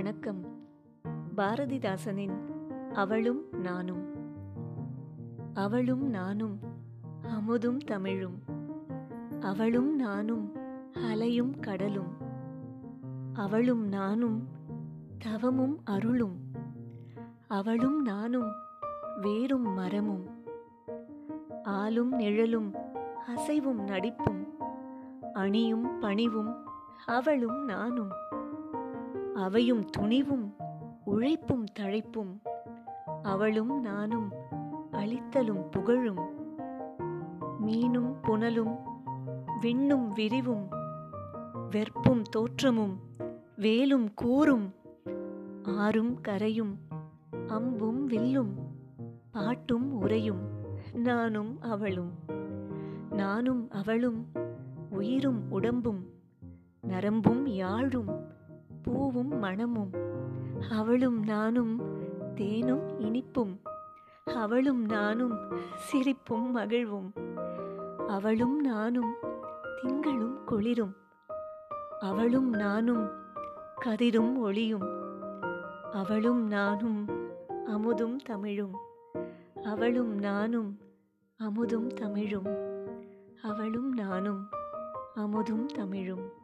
வணக்கம். 0.00 0.66
பாரதிதாசனின் 1.36 2.34
அவளும் 2.92 3.44
நானும். 3.52 4.04
அவளும் 5.54 6.08
நானும் 6.08 6.58
அமுதும் 7.22 7.76
தமிழும். 7.76 8.42
அவளும் 9.40 9.96
நானும் 9.96 10.52
அலையும் 10.92 11.60
கடலும். 11.60 12.12
அவளும் 13.32 13.88
நானும் 13.88 14.48
தவமும் 15.18 15.80
அருளும். 15.84 16.36
அவளும் 17.48 18.02
நானும் 18.02 18.52
வேரும் 19.20 19.74
மரமும். 19.74 20.26
ஆளும் 21.62 22.12
நிழலும் 22.12 22.74
அசைவும் 23.26 23.84
நடிப்பும். 23.84 24.46
அணியும் 25.32 25.98
பணிவும் 25.98 26.54
அவளும் 27.06 27.64
நானும். 27.64 28.10
அவையும் 29.40 29.84
துணிவும் 29.84 30.56
உழைப்பும் 31.04 31.64
தழைப்பும் 31.78 32.32
அவளும் 33.22 33.80
நானும் 33.80 34.32
அளித்தலும் 34.92 35.70
புகழும். 35.70 36.20
மீனும் 37.66 38.12
புனலும் 38.22 38.74
விண்ணும் 39.60 40.08
விரிவும் 40.08 40.68
வெற்பும் 41.70 42.22
தோற்றமும் 42.22 42.94
வேலும் 43.56 44.14
கூறும் 44.14 44.74
ஆறும் 45.62 46.20
கரையும் 46.20 46.74
அம்பும் 47.46 48.06
வில்லும் 48.06 48.52
பாட்டும் 49.30 50.02
உரையும் 50.02 50.42
நானும் 50.92 51.60
அவளும். 51.60 52.12
நானும் 53.10 53.70
அவளும் 53.70 54.26
உயிரும் 54.90 55.50
உடம்பும் 55.50 56.02
நரம்பும் 56.86 57.46
யாழும் 57.46 58.38
பூவும் 58.82 59.38
மணமும். 59.38 59.90
அவளும் 60.70 61.22
நானும் 61.22 61.80
தேனும் 62.34 63.00
இனிப்பும். 63.00 63.56
அவளும் 64.24 64.84
நானும் 64.84 65.38
சிரிப்பும் 65.76 66.50
மகிழ்வும். 66.50 67.12
அவளும் 68.08 68.60
நானும் 68.60 69.14
திங்களும் 69.82 70.44
குளிரும். 70.44 70.94
அவளும் 72.00 72.48
நானும் 72.48 73.10
கதிரும் 73.84 74.36
ஒளியும். 74.36 74.88
அவளும் 75.92 76.46
நானும் 76.46 77.06
அமுதும் 77.66 78.16
தமிழும். 78.16 78.74
அவளும் 79.64 80.18
நானும் 80.18 80.78
அமுதும் 81.38 81.86
தமிழும். 81.86 82.46
அவளும் 83.42 83.92
நானும் 83.92 84.48
அமுதும் 85.16 85.66
தமிழும். 85.66 86.38